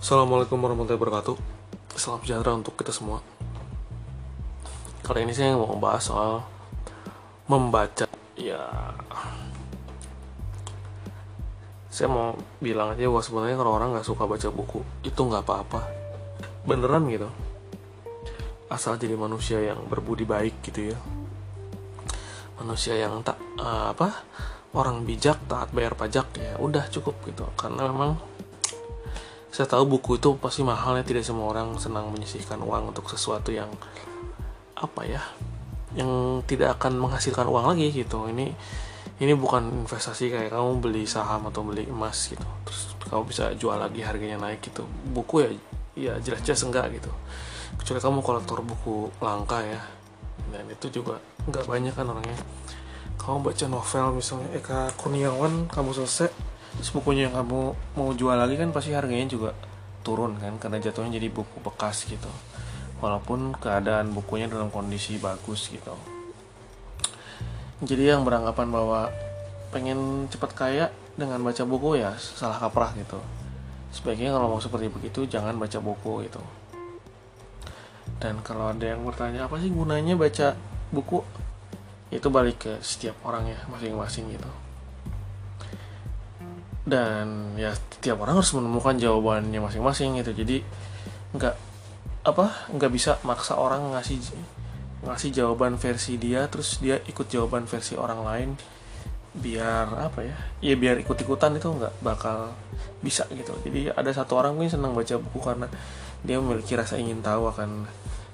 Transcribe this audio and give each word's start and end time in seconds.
Assalamualaikum 0.00 0.56
warahmatullahi 0.64 0.96
wabarakatuh. 0.96 1.36
Salam 1.92 2.24
sejahtera 2.24 2.56
untuk 2.56 2.72
kita 2.72 2.88
semua. 2.88 3.20
Kali 5.04 5.28
ini 5.28 5.36
saya 5.36 5.52
mau 5.60 5.76
membahas 5.76 6.08
soal 6.08 6.40
Membaca. 7.44 8.08
Ya. 8.32 8.64
Saya 11.92 12.08
mau 12.08 12.32
bilang 12.64 12.96
aja 12.96 13.12
bahwa 13.12 13.20
sebenarnya 13.20 13.60
kalau 13.60 13.76
orang 13.76 13.92
nggak 13.92 14.08
suka 14.08 14.24
baca 14.24 14.48
buku 14.48 14.80
Itu 15.04 15.20
nggak 15.20 15.44
apa-apa. 15.44 15.84
Beneran 16.64 17.04
gitu. 17.12 17.28
Asal 18.72 18.96
jadi 18.96 19.20
manusia 19.20 19.60
yang 19.60 19.84
berbudi 19.84 20.24
baik 20.24 20.64
gitu 20.64 20.96
ya. 20.96 20.98
Manusia 22.56 22.96
yang 22.96 23.20
tak 23.20 23.36
uh, 23.60 23.92
Apa 23.92 24.24
Orang 24.72 25.04
bijak 25.04 25.44
taat 25.44 25.68
bayar 25.76 25.92
pajak 25.92 26.32
ya 26.40 26.56
udah 26.56 26.88
cukup 26.88 27.20
gitu. 27.28 27.44
Karena 27.52 27.84
memang 27.84 28.29
saya 29.50 29.66
tahu 29.66 29.98
buku 29.98 30.22
itu 30.22 30.38
pasti 30.38 30.62
mahalnya 30.62 31.02
tidak 31.02 31.26
semua 31.26 31.50
orang 31.50 31.74
senang 31.82 32.06
menyisihkan 32.14 32.62
uang 32.62 32.94
untuk 32.94 33.10
sesuatu 33.10 33.50
yang 33.50 33.68
apa 34.78 35.02
ya 35.04 35.22
yang 35.98 36.40
tidak 36.46 36.78
akan 36.78 37.02
menghasilkan 37.02 37.50
uang 37.50 37.74
lagi 37.74 37.90
gitu. 37.90 38.30
Ini 38.30 38.46
ini 39.20 39.32
bukan 39.34 39.84
investasi 39.84 40.30
kayak 40.30 40.54
kamu 40.54 40.78
beli 40.78 41.02
saham 41.04 41.50
atau 41.50 41.66
beli 41.66 41.84
emas 41.90 42.30
gitu. 42.30 42.46
Terus 42.62 42.94
kamu 43.10 43.22
bisa 43.26 43.44
jual 43.58 43.74
lagi 43.74 44.00
harganya 44.06 44.38
naik 44.38 44.62
gitu. 44.62 44.86
Buku 44.86 45.42
ya 45.42 45.50
ya 45.98 46.12
jelas-jelas 46.22 46.62
enggak 46.70 46.86
gitu. 46.94 47.10
Kecuali 47.74 48.00
kamu 48.00 48.18
kolektor 48.22 48.62
buku 48.62 49.10
langka 49.18 49.66
ya. 49.66 49.82
Dan 50.54 50.70
itu 50.70 51.02
juga 51.02 51.18
nggak 51.50 51.66
banyak 51.66 51.92
kan 51.92 52.06
orangnya. 52.06 52.38
Kamu 53.18 53.44
baca 53.44 53.66
novel 53.66 54.06
misalnya 54.16 54.48
Eka 54.54 54.94
Kurniawan 54.94 55.68
kamu 55.68 55.90
selesai 55.92 56.49
terus 56.80 56.96
bukunya 56.96 57.28
yang 57.28 57.36
kamu 57.36 57.76
mau 57.76 58.08
jual 58.16 58.32
lagi 58.32 58.56
kan 58.56 58.72
pasti 58.72 58.96
harganya 58.96 59.28
juga 59.28 59.52
turun 60.00 60.40
kan 60.40 60.56
karena 60.56 60.80
jatuhnya 60.80 61.20
jadi 61.20 61.28
buku 61.28 61.60
bekas 61.60 62.08
gitu. 62.08 62.32
Walaupun 63.04 63.52
keadaan 63.60 64.16
bukunya 64.16 64.48
dalam 64.48 64.72
kondisi 64.72 65.20
bagus 65.20 65.68
gitu. 65.68 65.92
Jadi 67.84 68.08
yang 68.08 68.24
beranggapan 68.24 68.72
bahwa 68.72 69.12
pengen 69.68 70.24
cepat 70.32 70.56
kaya 70.56 70.86
dengan 71.20 71.44
baca 71.44 71.68
buku 71.68 72.00
ya 72.00 72.16
salah 72.16 72.56
kaprah 72.56 72.96
gitu. 72.96 73.20
Sebaiknya 73.92 74.32
kalau 74.32 74.56
mau 74.56 74.60
seperti 74.64 74.88
begitu 74.88 75.28
jangan 75.28 75.60
baca 75.60 75.84
buku 75.84 76.24
gitu. 76.24 76.40
Dan 78.20 78.40
kalau 78.40 78.72
ada 78.72 78.84
yang 78.88 79.04
bertanya 79.04 79.44
apa 79.48 79.60
sih 79.60 79.68
gunanya 79.68 80.16
baca 80.16 80.56
buku? 80.88 81.20
Itu 82.08 82.32
balik 82.32 82.64
ke 82.64 82.72
setiap 82.80 83.20
orang 83.28 83.52
ya 83.52 83.60
masing-masing 83.68 84.32
gitu 84.32 84.69
dan 86.90 87.54
ya 87.54 87.70
tiap 88.02 88.18
orang 88.18 88.42
harus 88.42 88.50
menemukan 88.58 88.98
jawabannya 88.98 89.62
masing-masing 89.62 90.18
gitu. 90.18 90.34
Jadi 90.34 90.66
nggak 91.30 91.54
apa 92.26 92.68
nggak 92.74 92.90
bisa 92.90 93.22
maksa 93.22 93.54
orang 93.54 93.94
ngasih 93.94 94.18
ngasih 95.06 95.30
jawaban 95.32 95.80
versi 95.80 96.20
dia 96.20 96.44
terus 96.50 96.82
dia 96.82 96.98
ikut 97.06 97.30
jawaban 97.30 97.70
versi 97.70 97.94
orang 97.94 98.20
lain. 98.26 98.50
Biar 99.30 99.86
apa 100.10 100.26
ya 100.26 100.34
ya 100.58 100.74
biar 100.74 100.98
ikut-ikutan 101.06 101.54
itu 101.54 101.70
nggak 101.70 102.02
bakal 102.02 102.50
bisa 102.98 103.30
gitu. 103.30 103.54
Jadi 103.62 103.94
ada 103.94 104.10
satu 104.10 104.34
orang 104.42 104.58
mungkin 104.58 104.74
senang 104.74 104.92
baca 104.92 105.14
buku 105.22 105.38
karena 105.38 105.70
dia 106.26 106.42
memiliki 106.42 106.74
rasa 106.74 106.98
ingin 106.98 107.22
tahu 107.22 107.46
akan 107.54 107.86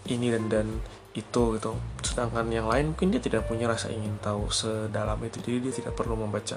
ini 0.09 0.33
dan 0.33 0.49
dan 0.49 0.67
itu 1.12 1.61
gitu. 1.61 1.77
Sedangkan 2.01 2.49
yang 2.49 2.65
lain 2.73 2.97
mungkin 2.97 3.12
dia 3.12 3.21
tidak 3.21 3.45
punya 3.45 3.69
rasa 3.69 3.93
ingin 3.93 4.17
tahu 4.25 4.49
sedalam 4.49 5.21
itu. 5.21 5.37
Jadi 5.45 5.59
dia 5.69 5.73
tidak 5.84 5.93
perlu 5.93 6.17
membaca 6.17 6.57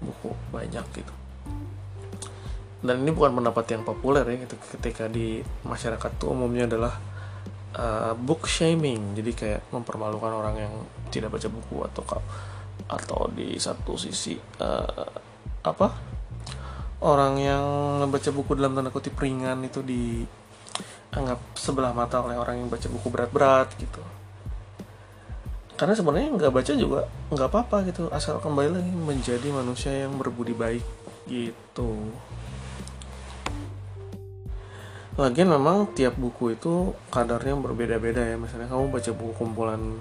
buku 0.00 0.32
banyak 0.50 0.84
gitu 0.96 1.19
dan 2.80 3.04
ini 3.04 3.12
bukan 3.12 3.36
pendapat 3.36 3.76
yang 3.76 3.84
populer 3.84 4.24
ya 4.24 4.36
gitu. 4.48 4.56
Ketika 4.76 5.04
di 5.04 5.44
masyarakat 5.68 6.10
tuh 6.16 6.32
umumnya 6.32 6.64
adalah 6.64 6.96
uh, 7.76 8.12
book 8.16 8.48
shaming. 8.48 9.12
Jadi 9.12 9.30
kayak 9.36 9.60
mempermalukan 9.68 10.32
orang 10.32 10.56
yang 10.56 10.74
tidak 11.12 11.36
baca 11.36 11.48
buku 11.52 11.76
atau 11.92 12.04
atau 12.90 13.20
di 13.36 13.60
satu 13.60 14.00
sisi 14.00 14.34
uh, 14.64 15.12
apa? 15.60 15.88
Orang 17.00 17.36
yang 17.40 17.64
membaca 18.00 18.28
buku 18.32 18.56
dalam 18.56 18.76
tanda 18.76 18.92
kutip 18.92 19.16
ringan 19.16 19.60
itu 19.64 19.80
dianggap 19.84 21.40
sebelah 21.56 21.92
mata 21.92 22.20
oleh 22.24 22.36
orang 22.36 22.64
yang 22.64 22.68
baca 22.72 22.88
buku 22.88 23.08
berat-berat 23.12 23.76
gitu. 23.76 24.00
Karena 25.76 25.96
sebenarnya 25.96 26.28
nggak 26.36 26.52
baca 26.52 26.72
juga 26.76 27.08
nggak 27.28 27.48
apa-apa 27.48 27.76
gitu. 27.88 28.08
Asal 28.08 28.40
kembali 28.40 28.68
lagi 28.72 28.92
menjadi 28.92 29.48
manusia 29.52 29.92
yang 29.92 30.16
berbudi 30.16 30.56
baik 30.56 30.84
gitu 31.28 32.08
Lagian 35.20 35.52
memang 35.52 35.84
tiap 35.92 36.16
buku 36.16 36.56
itu 36.56 36.96
kadarnya 37.12 37.52
berbeda-beda 37.60 38.24
ya. 38.24 38.40
Misalnya 38.40 38.72
kamu 38.72 38.88
baca 38.88 39.12
buku 39.12 39.32
kumpulan 39.36 40.00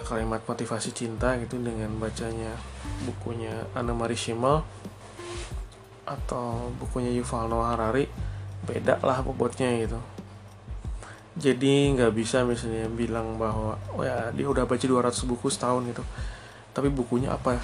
kalimat 0.00 0.40
motivasi 0.48 0.96
cinta 0.96 1.36
gitu 1.36 1.60
dengan 1.60 1.92
bacanya 2.00 2.56
bukunya 3.04 3.52
Anna 3.76 3.92
Marie 3.92 4.16
Schimmel 4.16 4.64
atau 6.08 6.72
bukunya 6.80 7.12
Yuval 7.12 7.52
Noah 7.52 7.76
Harari 7.76 8.08
beda 8.64 8.96
lah 9.04 9.20
bobotnya 9.20 9.68
gitu. 9.76 10.00
Jadi 11.36 11.92
nggak 11.92 12.16
bisa 12.16 12.48
misalnya 12.48 12.88
bilang 12.88 13.36
bahwa 13.36 13.76
oh 13.92 14.04
ya 14.08 14.32
dia 14.32 14.48
udah 14.48 14.64
baca 14.64 14.88
200 14.88 15.28
buku 15.28 15.52
setahun 15.52 15.84
gitu. 15.92 16.04
Tapi 16.72 16.88
bukunya 16.88 17.28
apa 17.28 17.60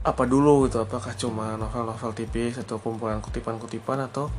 apa 0.00 0.22
dulu 0.24 0.64
gitu? 0.64 0.80
Apakah 0.80 1.12
cuma 1.12 1.60
novel-novel 1.60 2.16
tipis 2.16 2.56
atau 2.56 2.80
kumpulan 2.80 3.20
kutipan-kutipan 3.20 4.08
atau 4.08 4.32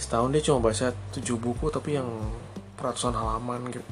setahun 0.00 0.32
dia 0.32 0.40
cuma 0.40 0.64
baca 0.64 0.96
tujuh 1.12 1.36
buku 1.36 1.68
tapi 1.68 2.00
yang 2.00 2.08
ratusan 2.80 3.12
halaman 3.12 3.68
gitu, 3.68 3.84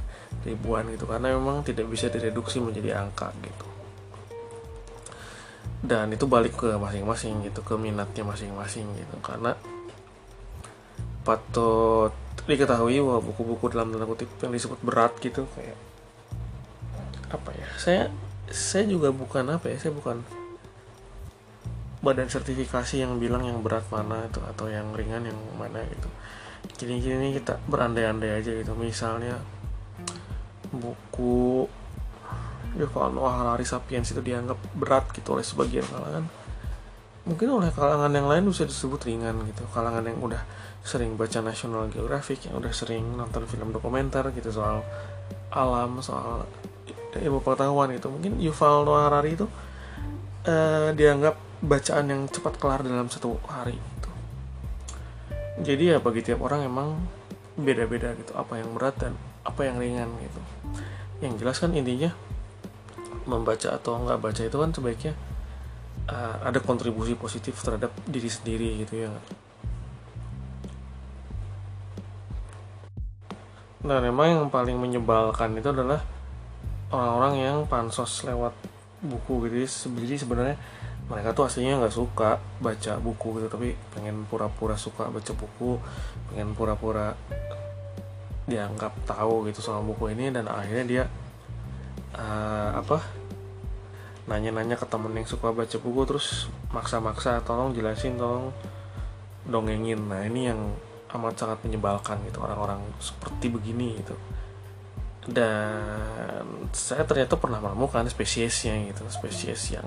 ribuan 0.48 0.88
gitu. 0.88 1.04
Karena 1.04 1.36
memang 1.36 1.60
tidak 1.60 1.84
bisa 1.92 2.08
direduksi 2.08 2.64
menjadi 2.64 3.04
angka 3.04 3.28
gitu. 3.44 3.66
Dan 5.84 6.10
itu 6.16 6.24
balik 6.24 6.56
ke 6.56 6.74
masing-masing 6.80 7.44
gitu 7.44 7.60
ke 7.60 7.76
minatnya 7.76 8.24
masing-masing 8.24 8.88
gitu. 8.96 9.16
Karena 9.20 9.52
patut 11.28 12.16
diketahui 12.48 13.04
bahwa 13.04 13.20
buku-buku 13.20 13.68
dalam 13.68 13.92
tanda 13.92 14.08
kutip 14.08 14.32
yang 14.40 14.56
disebut 14.56 14.80
berat 14.80 15.12
gitu 15.20 15.44
kayak 15.52 15.76
apa 17.28 17.52
ya 17.52 17.68
saya 17.76 18.02
saya 18.48 18.88
juga 18.88 19.12
bukan 19.12 19.44
apa 19.52 19.68
ya 19.68 19.76
saya 19.76 19.92
bukan 19.92 20.24
badan 21.98 22.30
sertifikasi 22.30 23.02
yang 23.02 23.18
bilang 23.18 23.42
yang 23.42 23.58
berat 23.58 23.86
mana 23.90 24.26
itu 24.26 24.38
atau 24.42 24.70
yang 24.70 24.94
ringan 24.94 25.26
yang 25.26 25.38
mana 25.58 25.82
gitu. 25.86 26.08
Kini 26.78 27.02
kini 27.02 27.34
kita 27.34 27.58
berandai-andai 27.66 28.38
aja 28.38 28.50
gitu. 28.54 28.72
Misalnya 28.78 29.38
buku 30.70 31.66
Yuval 32.78 33.16
Noah 33.16 33.34
Harari 33.42 33.66
Sapiens 33.66 34.06
itu 34.12 34.20
dianggap 34.22 34.58
berat 34.76 35.10
gitu 35.16 35.34
oleh 35.34 35.42
sebagian 35.42 35.86
kalangan. 35.88 36.30
Mungkin 37.26 37.48
oleh 37.50 37.70
kalangan 37.74 38.12
yang 38.14 38.30
lain 38.30 38.46
bisa 38.46 38.68
disebut 38.68 39.02
ringan 39.02 39.42
gitu. 39.50 39.66
Kalangan 39.74 40.06
yang 40.06 40.22
udah 40.22 40.42
sering 40.86 41.18
baca 41.18 41.42
National 41.42 41.90
Geographic 41.90 42.46
yang 42.46 42.62
udah 42.62 42.70
sering 42.70 43.04
nonton 43.18 43.44
film 43.50 43.74
dokumenter 43.74 44.30
gitu 44.32 44.54
soal 44.54 44.86
alam 45.50 45.98
soal 45.98 46.46
ilmu 47.18 47.42
pengetahuan 47.42 47.90
gitu. 47.96 48.12
Mungkin 48.12 48.38
Yuval 48.38 48.86
Noah 48.86 49.10
Harari 49.10 49.34
itu 49.34 49.50
uh, 50.46 50.94
dianggap 50.94 51.34
bacaan 51.58 52.06
yang 52.06 52.22
cepat 52.30 52.54
kelar 52.62 52.86
dalam 52.86 53.10
satu 53.10 53.34
hari 53.50 53.74
itu. 53.74 54.10
Jadi 55.58 55.90
ya 55.90 55.98
bagi 55.98 56.22
tiap 56.22 56.38
orang 56.46 56.62
emang 56.62 56.94
beda-beda 57.58 58.14
gitu 58.14 58.30
apa 58.38 58.62
yang 58.62 58.70
berat 58.78 58.94
dan 59.02 59.18
apa 59.42 59.66
yang 59.66 59.82
ringan 59.82 60.06
gitu. 60.22 60.40
Yang 61.18 61.34
jelas 61.42 61.56
kan 61.58 61.74
intinya 61.74 62.14
membaca 63.26 63.74
atau 63.74 63.98
nggak 63.98 64.20
baca 64.22 64.42
itu 64.46 64.56
kan 64.56 64.70
sebaiknya 64.70 65.12
uh, 66.06 66.46
ada 66.46 66.62
kontribusi 66.62 67.18
positif 67.18 67.58
terhadap 67.58 67.90
diri 68.06 68.30
sendiri 68.30 68.68
gitu 68.86 69.08
ya. 69.08 69.10
Nah 73.82 73.98
memang 74.04 74.26
yang 74.30 74.46
paling 74.52 74.76
menyebalkan 74.76 75.58
itu 75.58 75.72
adalah 75.72 76.04
orang-orang 76.92 77.34
yang 77.40 77.56
pansos 77.66 78.22
lewat 78.22 78.52
buku 79.02 79.48
gitu. 79.48 79.68
Jadi 79.94 80.16
sebenarnya 80.18 80.56
mereka 81.08 81.32
tuh 81.32 81.48
aslinya 81.48 81.80
nggak 81.80 81.94
suka 81.94 82.36
baca 82.60 82.92
buku 83.00 83.40
gitu 83.40 83.48
tapi 83.48 83.72
pengen 83.96 84.28
pura-pura 84.28 84.76
suka 84.76 85.08
baca 85.08 85.32
buku 85.32 85.80
pengen 86.28 86.52
pura-pura 86.52 87.16
dianggap 88.44 88.92
tahu 89.08 89.48
gitu 89.48 89.64
soal 89.64 89.80
buku 89.80 90.12
ini 90.12 90.28
dan 90.28 90.44
akhirnya 90.52 90.84
dia 90.84 91.04
uh, 92.12 92.76
apa 92.76 93.00
nanya-nanya 94.28 94.76
ke 94.76 94.84
temen 94.84 95.16
yang 95.16 95.24
suka 95.24 95.48
baca 95.56 95.76
buku 95.80 96.00
terus 96.04 96.52
maksa-maksa 96.68 97.40
tolong 97.40 97.72
jelasin 97.72 98.20
tolong 98.20 98.52
dongengin. 99.48 100.04
Nah 100.04 100.20
ini 100.28 100.52
yang 100.52 100.60
amat 101.16 101.40
sangat 101.40 101.58
menyebalkan 101.64 102.20
gitu 102.28 102.44
orang-orang 102.44 102.84
seperti 103.00 103.48
begini 103.48 103.96
gitu. 104.04 104.12
Dan 105.28 106.17
saya 106.72 107.02
ternyata 107.08 107.36
pernah 107.40 107.58
menemukan 107.62 108.04
spesiesnya 108.08 108.76
gitu 108.92 109.06
spesies 109.08 109.72
yang 109.72 109.86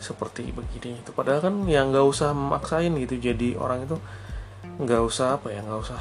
seperti 0.00 0.48
begini 0.48 0.96
itu 0.96 1.12
padahal 1.12 1.44
kan 1.44 1.54
yang 1.68 1.92
nggak 1.92 2.06
usah 2.08 2.32
memaksain 2.32 2.92
gitu 3.04 3.20
jadi 3.20 3.60
orang 3.60 3.84
itu 3.84 4.00
nggak 4.80 5.02
usah 5.04 5.36
apa 5.36 5.52
ya 5.52 5.60
nggak 5.60 5.80
usah 5.84 6.00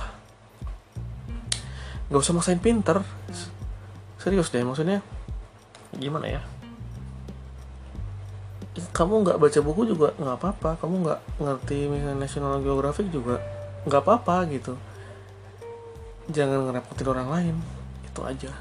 nggak 2.09 2.21
usah 2.25 2.33
maksain 2.33 2.57
pinter. 2.57 3.05
Serius 4.17 4.49
deh 4.49 4.65
maksudnya 4.65 5.05
gimana 5.93 6.25
ya? 6.25 6.41
Kamu 8.89 9.21
nggak 9.21 9.37
baca 9.37 9.59
buku 9.61 9.81
juga 9.93 10.17
nggak 10.17 10.35
apa-apa 10.41 10.69
kamu 10.81 10.95
nggak 11.05 11.19
ngerti 11.37 11.77
misalnya 11.85 12.17
National 12.17 12.63
Geographic 12.65 13.13
juga 13.13 13.37
nggak 13.85 14.01
apa-apa 14.01 14.49
gitu. 14.49 14.73
Jangan 16.33 16.69
ngerepotin 16.69 17.07
orang 17.09 17.29
lain 17.29 17.55
itu 18.05 18.21
aja 18.25 18.51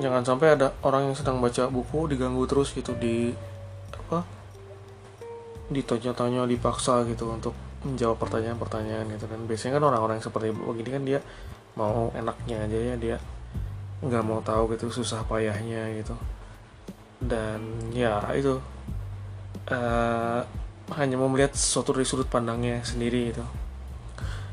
jangan 0.00 0.24
sampai 0.24 0.56
ada 0.56 0.72
orang 0.80 1.12
yang 1.12 1.16
sedang 1.16 1.42
baca 1.42 1.68
buku 1.68 2.08
diganggu 2.08 2.48
terus 2.48 2.72
gitu 2.72 2.96
di 2.96 3.36
apa 3.92 4.24
ditanya-tanya 5.68 6.48
dipaksa 6.48 7.04
gitu 7.08 7.28
untuk 7.32 7.52
menjawab 7.84 8.16
pertanyaan-pertanyaan 8.20 9.08
gitu. 9.12 9.24
Dan 9.28 9.44
biasanya 9.44 9.80
kan 9.80 9.84
orang-orang 9.92 10.20
yang 10.20 10.26
seperti 10.26 10.48
begini 10.52 10.90
kan 10.92 11.02
dia 11.04 11.20
mau 11.76 12.12
enaknya 12.12 12.56
aja 12.68 12.78
ya 12.92 12.94
dia 13.00 13.16
nggak 14.02 14.24
mau 14.24 14.40
tahu 14.40 14.76
gitu 14.76 14.88
susah 14.88 15.24
payahnya 15.28 15.92
gitu. 16.00 16.16
Dan 17.22 17.92
ya 17.94 18.20
itu 18.34 18.58
uh, 19.70 20.40
hanya 20.92 21.16
mau 21.16 21.30
melihat 21.30 21.54
sesuatu 21.54 21.94
dari 21.94 22.04
sudut 22.04 22.28
pandangnya 22.28 22.82
sendiri 22.82 23.32
gitu 23.32 23.61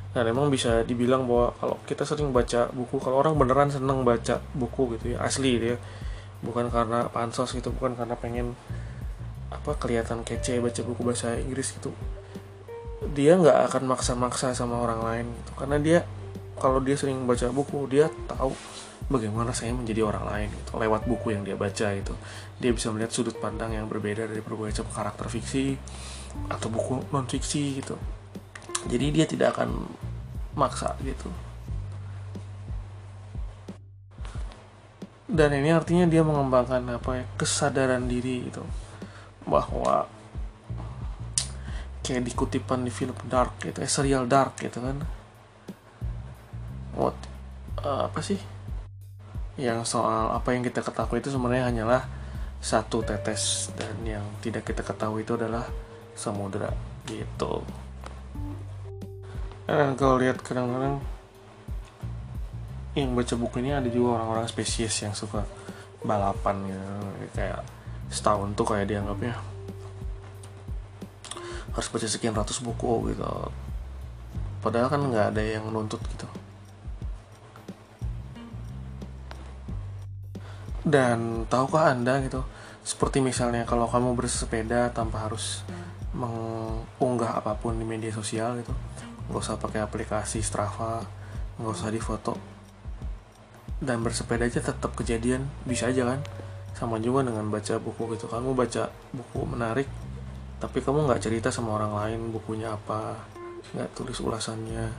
dan 0.09 0.25
emang 0.25 0.50
bisa 0.50 0.81
dibilang 0.81 1.29
bahwa 1.29 1.53
kalau 1.61 1.77
kita 1.85 2.01
sering 2.01 2.33
baca 2.33 2.69
buku 2.73 2.97
kalau 2.97 3.21
orang 3.21 3.38
beneran 3.38 3.69
seneng 3.69 4.01
baca 4.01 4.41
buku 4.57 4.97
gitu 4.97 5.13
ya 5.13 5.21
asli 5.21 5.61
gitu 5.61 5.65
ya 5.73 5.77
bukan 6.41 6.71
karena 6.71 7.06
pansos 7.11 7.53
gitu 7.53 7.69
bukan 7.69 7.94
karena 7.94 8.15
pengen 8.17 8.57
apa 9.50 9.75
kelihatan 9.77 10.25
kece 10.25 10.61
baca 10.61 10.81
buku 10.85 11.01
bahasa 11.01 11.35
Inggris 11.38 11.73
gitu. 11.73 11.91
Dia 13.17 13.35
nggak 13.35 13.69
akan 13.69 13.83
maksa-maksa 13.89 14.53
sama 14.53 14.77
orang 14.77 15.01
lain 15.01 15.25
gitu. 15.33 15.51
Karena 15.57 15.77
dia 15.81 16.00
kalau 16.59 16.79
dia 16.83 16.95
sering 17.00 17.25
baca 17.25 17.50
buku 17.50 17.89
dia 17.89 18.11
tahu 18.29 18.53
bagaimana 19.09 19.56
saya 19.56 19.73
menjadi 19.73 20.06
orang 20.06 20.25
lain 20.27 20.47
gitu 20.53 20.77
lewat 20.77 21.09
buku 21.09 21.33
yang 21.33 21.41
dia 21.41 21.57
baca 21.57 21.88
itu 21.95 22.13
dia 22.61 22.69
bisa 22.69 22.94
melihat 22.94 23.09
sudut 23.09 23.33
pandang 23.41 23.73
yang 23.73 23.89
berbeda 23.89 24.29
dari 24.29 24.44
berbagai 24.44 24.85
karakter 24.85 25.25
fiksi 25.31 25.79
atau 26.45 26.69
buku 26.69 27.09
non 27.09 27.25
fiksi 27.25 27.81
gitu 27.81 27.97
jadi 28.88 29.12
dia 29.12 29.26
tidak 29.28 29.58
akan 29.58 29.90
maksa 30.56 30.96
gitu. 31.04 31.28
Dan 35.30 35.54
ini 35.54 35.70
artinya 35.70 36.10
dia 36.10 36.24
mengembangkan 36.26 36.81
apa 36.90 37.22
ya 37.22 37.26
kesadaran 37.36 38.08
diri 38.08 38.48
gitu. 38.48 38.64
Bahwa 39.44 40.08
kayak 42.02 42.26
dikutipan 42.26 42.81
di 42.81 42.90
film 42.90 43.14
dark 43.30 43.62
gitu 43.62 43.84
ya 43.84 43.90
serial 43.90 44.26
dark 44.26 44.58
gitu 44.58 44.80
kan. 44.80 44.98
What 46.96 47.18
uh, 47.84 48.08
apa 48.08 48.20
sih? 48.24 48.40
Yang 49.60 49.92
soal 49.92 50.31
apa 50.31 50.56
yang 50.56 50.64
kita 50.64 50.81
ketahui 50.81 51.20
itu 51.20 51.30
sebenarnya 51.30 51.68
hanyalah 51.70 52.04
satu 52.60 53.04
tetes 53.04 53.72
dan 53.80 53.96
yang 54.04 54.26
tidak 54.44 54.68
kita 54.68 54.84
ketahui 54.84 55.24
itu 55.24 55.40
adalah 55.40 55.64
samudra 56.16 56.76
gitu 57.08 57.64
dan 59.69 59.94
kalau 59.94 60.18
lihat 60.18 60.42
kadang-kadang 60.42 60.98
yang 62.98 63.13
baca 63.13 63.33
buku 63.38 63.62
ini 63.62 63.71
ada 63.77 63.86
juga 63.86 64.18
orang-orang 64.18 64.50
spesies 64.50 64.92
yang 65.06 65.13
suka 65.13 65.45
balapan 66.01 66.74
gitu. 66.74 66.86
Kayak 67.38 67.62
setahun 68.10 68.57
tuh 68.57 68.66
kayak 68.66 68.89
dianggapnya 68.89 69.38
harus 71.69 71.88
baca 71.94 72.07
sekian 72.10 72.33
ratus 72.33 72.66
buku 72.66 73.13
gitu. 73.13 73.30
Padahal 74.60 74.89
kan 74.89 75.06
nggak 75.06 75.38
ada 75.38 75.44
yang 75.45 75.69
nuntut 75.69 76.01
gitu. 76.10 76.27
Dan 80.81 81.45
tahukah 81.45 81.94
anda 81.94 82.18
gitu 82.25 82.42
seperti 82.81 83.21
misalnya 83.21 83.69
kalau 83.69 83.86
kamu 83.86 84.18
bersepeda 84.18 84.89
tanpa 84.89 85.30
harus 85.30 85.62
mengunggah 86.10 87.38
apa 87.38 87.54
pun 87.54 87.77
di 87.77 87.86
media 87.86 88.10
sosial 88.10 88.57
gitu 88.57 88.74
nggak 89.30 89.40
usah 89.40 89.62
pakai 89.62 89.86
aplikasi 89.86 90.42
Strava 90.42 91.06
nggak 91.62 91.74
usah 91.74 91.90
di 91.94 92.02
foto. 92.02 92.34
Dan 93.80 94.04
bersepeda 94.04 94.44
aja 94.44 94.60
tetap 94.60 94.92
kejadian 94.98 95.48
bisa 95.64 95.88
aja 95.88 96.04
kan? 96.04 96.20
Sama 96.76 97.00
juga 97.00 97.24
dengan 97.24 97.48
baca 97.48 97.80
buku 97.80 98.18
gitu. 98.18 98.28
Kamu 98.28 98.52
baca 98.58 98.92
buku 99.16 99.40
menarik 99.48 99.88
tapi 100.60 100.84
kamu 100.84 101.08
nggak 101.08 101.24
cerita 101.24 101.48
sama 101.56 101.80
orang 101.80 101.96
lain 101.96 102.36
bukunya 102.36 102.76
apa 102.76 103.16
nggak 103.72 103.96
tulis 103.96 104.20
ulasannya 104.20 104.92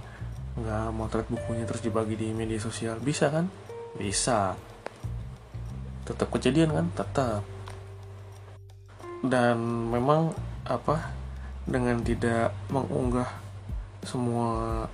nggak 0.56 0.87
motret 0.97 1.29
bukunya 1.29 1.69
terus 1.69 1.85
dibagi 1.85 2.17
di 2.17 2.32
media 2.32 2.59
sosial. 2.59 2.99
Bisa 2.99 3.29
kan? 3.29 3.47
Bisa. 3.94 4.56
Tetap 6.09 6.32
kejadian 6.32 6.75
kan? 6.75 6.87
Tetap. 6.97 7.44
Dan 9.21 9.61
memang 9.93 10.32
apa 10.65 11.12
dengan 11.69 12.00
tidak 12.00 12.56
mengunggah 12.73 13.29
semua 14.05 14.88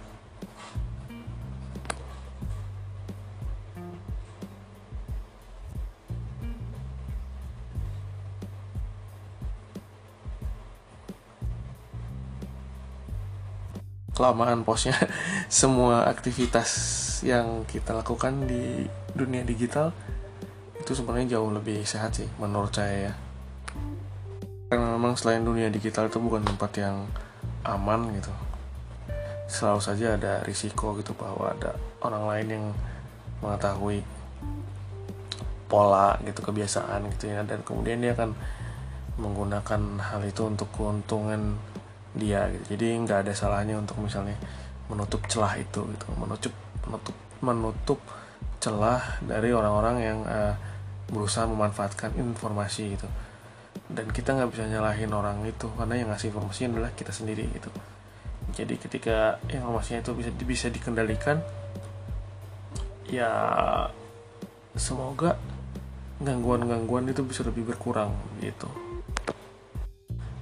kelamaan 14.17 14.65
posnya 14.65 14.97
semua 15.53 16.09
aktivitas 16.09 16.71
yang 17.21 17.69
kita 17.69 17.93
lakukan 17.93 18.49
di 18.49 18.89
dunia 19.13 19.45
digital 19.45 19.93
itu 20.81 20.97
sebenarnya 20.97 21.37
jauh 21.37 21.53
lebih 21.53 21.85
sehat 21.85 22.17
sih 22.17 22.29
menurut 22.41 22.73
saya 22.73 23.13
ya. 23.13 23.15
Karena 24.67 24.99
memang 24.99 25.15
selain 25.15 25.45
dunia 25.45 25.71
digital 25.71 26.09
itu 26.09 26.19
bukan 26.19 26.43
tempat 26.43 26.73
yang 26.81 27.07
aman 27.63 28.11
gitu 28.17 28.46
selalu 29.47 29.81
saja 29.83 30.19
ada 30.19 30.43
risiko 30.43 30.95
gitu 30.99 31.15
bahwa 31.15 31.55
ada 31.55 31.79
orang 32.03 32.25
lain 32.27 32.47
yang 32.51 32.65
mengetahui 33.43 34.03
pola 35.71 36.19
gitu 36.23 36.43
kebiasaan 36.43 37.07
gitu 37.15 37.31
ya. 37.31 37.43
Dan 37.47 37.63
kemudian 37.63 38.03
dia 38.03 38.15
akan 38.15 38.35
menggunakan 39.17 39.81
hal 40.03 40.21
itu 40.27 40.43
untuk 40.47 40.69
keuntungan 40.75 41.57
dia 42.19 42.51
gitu. 42.51 42.77
Jadi 42.77 42.87
nggak 43.07 43.27
ada 43.27 43.33
salahnya 43.33 43.79
untuk 43.79 43.99
misalnya 44.03 44.35
menutup 44.91 45.23
celah 45.31 45.55
itu 45.59 45.83
gitu. 45.95 46.07
Menutup 46.19 46.55
menutup 46.87 47.17
menutup 47.43 48.01
celah 48.59 49.23
dari 49.23 49.55
orang-orang 49.55 49.97
yang 50.03 50.19
uh, 50.27 50.55
berusaha 51.07 51.47
memanfaatkan 51.47 52.19
informasi 52.19 52.99
gitu. 52.99 53.07
Dan 53.87 54.11
kita 54.11 54.35
nggak 54.35 54.51
bisa 54.51 54.67
nyalahin 54.67 55.15
orang 55.15 55.47
itu 55.47 55.71
karena 55.79 55.95
yang 55.95 56.11
ngasih 56.11 56.35
informasi 56.35 56.67
adalah 56.67 56.91
kita 56.99 57.15
sendiri 57.15 57.47
gitu 57.55 57.71
jadi 58.55 58.75
ketika 58.79 59.43
informasinya 59.51 60.05
itu 60.07 60.13
bisa 60.15 60.31
bisa 60.45 60.67
dikendalikan 60.71 61.43
ya 63.11 63.31
semoga 64.77 65.39
gangguan-gangguan 66.21 67.09
itu 67.11 67.21
bisa 67.25 67.45
lebih 67.45 67.69
berkurang 67.69 68.13
gitu. 68.41 68.69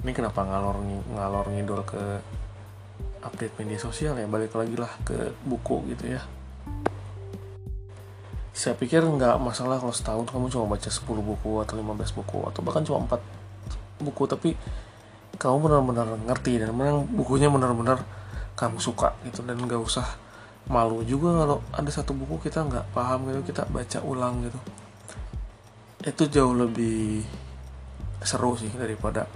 Ini 0.04 0.12
kenapa 0.12 0.44
ngalor 0.44 0.78
ngalor 1.16 1.46
ngidol 1.50 1.80
ke 1.88 2.02
update 3.24 3.56
media 3.58 3.80
sosial 3.80 4.14
ya? 4.20 4.28
Balik 4.28 4.54
lagi 4.54 4.76
lah 4.76 4.92
ke 5.02 5.32
buku 5.42 5.82
gitu 5.94 6.14
ya. 6.14 6.22
Saya 8.54 8.78
pikir 8.78 9.02
nggak 9.02 9.40
masalah 9.42 9.82
kalau 9.82 9.90
setahun 9.90 10.30
kamu 10.30 10.46
cuma 10.46 10.78
baca 10.78 10.86
10 10.86 11.02
buku 11.02 11.52
atau 11.58 11.74
15 11.74 12.18
buku 12.22 12.38
atau 12.46 12.60
bahkan 12.62 12.86
cuma 12.86 13.02
4 13.02 13.18
buku 14.04 14.22
tapi 14.30 14.50
kamu 15.34 15.68
benar-benar 15.68 16.08
ngerti 16.30 16.62
dan 16.62 16.70
memang 16.74 17.06
bukunya 17.10 17.50
benar-benar 17.50 18.02
kamu 18.54 18.78
suka 18.78 19.18
gitu 19.26 19.42
dan 19.42 19.58
nggak 19.58 19.82
usah 19.82 20.06
malu 20.70 21.04
juga 21.04 21.44
kalau 21.44 21.58
ada 21.74 21.90
satu 21.92 22.16
buku 22.16 22.48
kita 22.48 22.64
nggak 22.64 22.96
paham 22.96 23.28
gitu 23.28 23.52
kita 23.52 23.62
baca 23.68 23.98
ulang 24.00 24.46
gitu. 24.46 24.58
Itu 26.04 26.22
jauh 26.30 26.54
lebih 26.56 27.24
seru 28.24 28.56
sih 28.56 28.72
daripada 28.72 29.28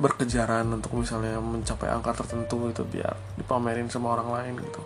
berkejaran 0.00 0.64
untuk 0.72 0.96
misalnya 0.96 1.36
mencapai 1.36 1.92
angka 1.92 2.24
tertentu 2.24 2.72
itu 2.72 2.82
biar 2.88 3.12
dipamerin 3.36 3.92
sama 3.92 4.16
orang 4.16 4.32
lain 4.32 4.54
gitu. 4.64 4.80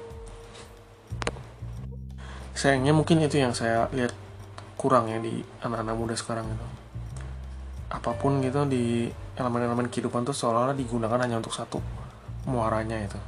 Sayangnya 2.54 2.90
mungkin 2.90 3.22
itu 3.22 3.38
yang 3.38 3.54
saya 3.54 3.86
lihat 3.94 4.10
kurang 4.74 5.06
ya 5.06 5.22
di 5.22 5.42
anak-anak 5.62 5.94
muda 5.94 6.14
sekarang 6.18 6.50
itu 6.50 6.83
apa 7.94 8.10
pun 8.18 8.42
gitu 8.42 8.66
di 8.66 9.06
elemen-elemen 9.38 9.86
kehidupan 9.86 10.26
tuh 10.26 10.34
seolah-olah 10.34 10.74
digunakan 10.74 11.14
hanya 11.22 11.38
untuk 11.38 11.54
satu 11.54 11.78
muaranya 12.50 12.98
itu. 12.98 13.18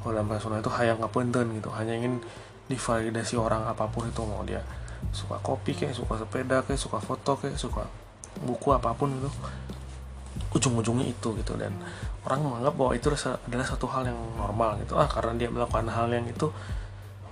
Kalau 0.00 0.12
dalam 0.16 0.28
bahasa 0.28 0.52
itu 0.52 0.72
hayang 0.72 1.00
ngapenten 1.00 1.56
gitu. 1.56 1.72
Hanya 1.72 1.96
ingin 1.96 2.20
divalidasi 2.68 3.40
orang 3.40 3.64
apa 3.64 3.88
pun 3.88 4.04
itu 4.06 4.20
mau 4.28 4.44
dia 4.44 4.60
suka 5.10 5.40
kopi 5.40 5.72
kayak 5.72 5.96
suka 5.96 6.20
sepeda 6.20 6.60
kayak 6.62 6.76
suka 6.76 7.00
foto 7.00 7.34
kayak 7.40 7.56
suka 7.56 7.88
buku 8.44 8.70
apa 8.70 8.92
pun 8.92 9.10
itu 9.10 9.30
ujung-ujungnya 10.52 11.08
itu 11.08 11.28
gitu. 11.40 11.52
Dan 11.56 11.72
orang 12.28 12.40
menganggap 12.44 12.74
bahwa 12.76 12.92
itu 12.92 13.08
adalah 13.24 13.66
satu 13.66 13.88
hal 13.88 14.04
yang 14.04 14.20
normal 14.36 14.76
gitu. 14.84 15.00
Ah 15.00 15.08
karena 15.08 15.32
dia 15.40 15.48
melakukan 15.48 15.88
hal 15.88 16.12
yang 16.12 16.28
itu 16.28 16.52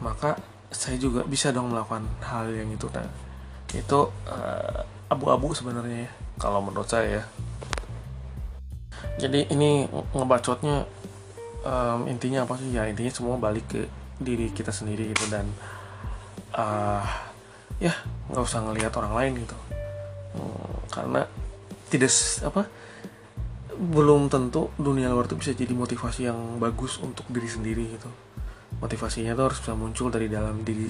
maka 0.01 0.41
saya 0.69 1.01
juga 1.01 1.25
bisa 1.25 1.53
dong 1.53 1.73
melakukan 1.73 2.05
hal 2.25 2.49
yang 2.53 2.69
itu. 2.73 2.89
Nah 2.93 3.09
itu 3.73 4.09
uh, 4.29 4.81
abu-abu 5.13 5.53
sebenarnya 5.53 6.09
ya 6.09 6.13
kalau 6.39 6.63
menurut 6.63 6.87
saya 6.87 7.21
ya. 7.21 7.25
Jadi 9.19 9.51
ini 9.51 9.91
ngebacotnya 10.15 10.87
um, 11.67 12.07
intinya 12.07 12.47
apa 12.47 12.55
sih? 12.57 12.71
Ya 12.71 12.87
intinya 12.87 13.11
semua 13.11 13.35
balik 13.37 13.67
ke 13.67 13.91
diri 14.23 14.51
kita 14.55 14.71
sendiri 14.71 15.11
gitu 15.11 15.27
dan 15.31 15.47
uh, 16.55 17.03
ya 17.83 17.95
nggak 18.31 18.43
usah 18.47 18.63
ngelihat 18.63 18.95
orang 18.99 19.15
lain 19.15 19.33
gitu. 19.43 19.57
Hmm, 20.39 20.75
karena 20.91 21.21
tidak 21.91 22.13
apa 22.47 22.71
belum 23.79 24.27
tentu 24.27 24.75
dunia 24.75 25.07
luar 25.15 25.31
itu 25.31 25.39
bisa 25.39 25.55
jadi 25.55 25.71
motivasi 25.71 26.27
yang 26.27 26.59
bagus 26.59 26.99
untuk 26.99 27.27
diri 27.31 27.47
sendiri 27.47 27.85
gitu. 27.95 28.11
Motivasinya 28.79 29.35
tuh 29.35 29.51
harus 29.51 29.59
bisa 29.59 29.75
muncul 29.75 30.11
dari 30.11 30.31
dalam 30.31 30.63
diri 30.63 30.87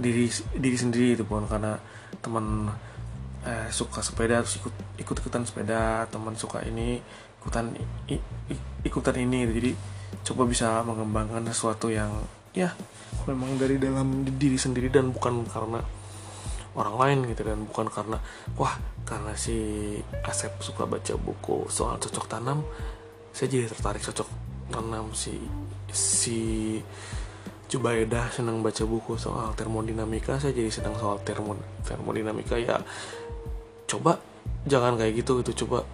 diri 0.00 0.28
diri 0.56 0.76
sendiri 0.76 1.20
itu 1.20 1.24
bukan 1.28 1.44
karena 1.48 1.76
teman 2.20 2.72
eh, 3.46 3.68
suka 3.72 4.04
sepeda 4.04 4.42
terus 4.44 4.60
ikut 4.60 4.74
ikut 5.00 5.16
ikutan 5.20 5.42
sepeda 5.44 6.04
teman 6.12 6.36
suka 6.36 6.60
ini 6.64 7.00
ikutan 7.40 7.72
ikutan 8.84 9.16
ini 9.16 9.48
gitu. 9.48 9.52
jadi 9.56 9.70
coba 10.26 10.42
bisa 10.44 10.84
mengembangkan 10.84 11.46
sesuatu 11.48 11.88
yang 11.88 12.12
ya 12.52 12.74
memang 13.24 13.56
dari 13.56 13.80
dalam 13.80 14.26
diri 14.26 14.58
sendiri 14.58 14.92
dan 14.92 15.14
bukan 15.14 15.46
karena 15.48 15.80
orang 16.74 16.94
lain 16.98 17.18
gitu 17.32 17.42
dan 17.46 17.66
bukan 17.66 17.86
karena 17.90 18.18
wah 18.54 18.78
karena 19.02 19.34
si 19.34 19.56
Asep 20.22 20.54
suka 20.62 20.86
baca 20.86 21.14
buku 21.18 21.66
soal 21.66 21.98
cocok 21.98 22.26
tanam 22.30 22.62
saya 23.34 23.50
jadi 23.50 23.66
tertarik 23.70 24.02
cocok 24.02 24.28
tanam 24.70 25.10
si 25.14 25.34
si 25.90 26.78
Jubaida 27.70 28.26
senang 28.34 28.66
baca 28.66 28.82
buku 28.82 29.14
soal 29.14 29.54
termodinamika. 29.54 30.42
Saya 30.42 30.50
jadi 30.50 30.74
senang 30.74 30.98
soal 30.98 31.22
termo, 31.22 31.54
termodinamika 31.86 32.58
ya. 32.58 32.82
Coba 33.86 34.18
jangan 34.66 34.98
kayak 34.98 35.22
gitu 35.22 35.38
gitu. 35.38 35.64
Coba 35.64 35.86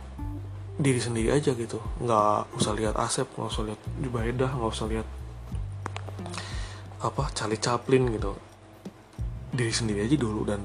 diri 0.81 0.97
sendiri 0.97 1.37
aja 1.37 1.53
gitu. 1.53 1.77
Nggak 2.01 2.57
usah 2.57 2.73
lihat 2.73 2.97
Asep 2.97 3.29
nggak 3.29 3.53
usah 3.53 3.65
lihat 3.69 3.81
Jubaida 4.01 4.49
nggak 4.49 4.73
usah 4.73 4.89
lihat 4.89 5.07
apa 7.05 7.29
Charlie 7.37 7.61
Chaplin 7.61 8.09
gitu. 8.17 8.33
Diri 9.53 9.73
sendiri 9.73 10.09
aja 10.09 10.17
dulu 10.17 10.49
dan 10.49 10.65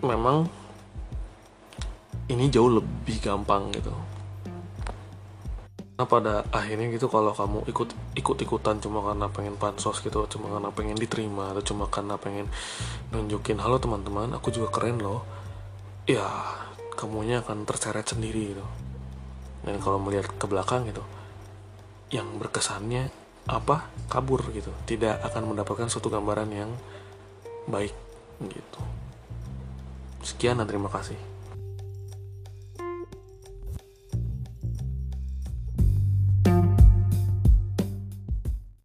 memang 0.00 0.48
ini 2.32 2.48
jauh 2.48 2.72
lebih 2.72 3.20
gampang 3.20 3.68
gitu. 3.76 3.92
Nah 6.00 6.08
pada 6.08 6.40
akhirnya 6.52 6.88
gitu 6.88 7.12
kalau 7.12 7.36
kamu 7.36 7.68
ikut 7.68 7.92
ikut 8.16 8.40
ikutan 8.40 8.80
cuma 8.80 9.04
karena 9.04 9.28
pengen 9.28 9.60
pansos 9.60 10.00
gitu 10.00 10.24
cuma 10.24 10.48
karena 10.48 10.72
pengen 10.72 10.96
diterima 10.96 11.52
atau 11.52 11.62
cuma 11.62 11.84
karena 11.92 12.16
pengen 12.16 12.48
nunjukin 13.12 13.60
halo 13.60 13.76
teman-teman 13.76 14.32
aku 14.32 14.48
juga 14.48 14.72
keren 14.72 14.98
loh. 14.98 15.22
Ya 16.08 16.24
kamunya 16.96 17.44
akan 17.44 17.68
terseret 17.68 18.08
sendiri 18.08 18.56
gitu. 18.56 18.66
Dan 19.68 19.76
kalau 19.84 20.00
melihat 20.00 20.32
ke 20.32 20.46
belakang 20.48 20.88
gitu 20.88 21.04
yang 22.08 22.26
berkesannya 22.40 23.12
apa? 23.46 23.92
Kabur 24.08 24.40
gitu. 24.56 24.72
Tidak 24.88 25.20
akan 25.20 25.52
mendapatkan 25.52 25.92
suatu 25.92 26.08
gambaran 26.08 26.50
yang 26.50 26.70
baik 27.68 27.92
gitu. 28.40 28.80
Sekian 30.24 30.56
dan 30.56 30.66
terima 30.66 30.88
kasih 30.88 31.35